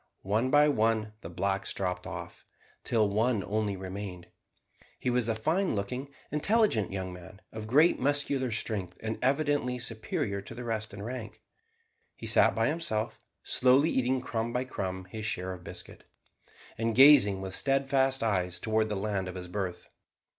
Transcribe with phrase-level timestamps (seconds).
[0.23, 2.43] One by one the blacks dropped off,
[2.83, 4.25] till one only remained.
[4.97, 10.41] He was a fine looking, intelligent young man, of great muscular strength, and evidently superior
[10.41, 11.43] to the rest in rank.
[12.15, 16.03] He sat by himself, slowly eating crumb by crumb his share of biscuit,
[16.79, 19.87] and gazing with steadfast eyes towards the land of his birth.